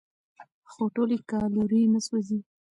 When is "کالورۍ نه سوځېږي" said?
1.29-2.39